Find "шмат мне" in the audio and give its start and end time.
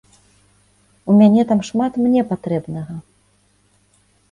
1.69-2.21